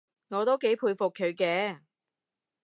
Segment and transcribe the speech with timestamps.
[0.29, 1.79] 我都幾佩服佢嘅